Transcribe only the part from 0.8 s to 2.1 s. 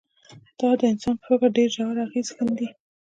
انسان په فکر ډېر ژور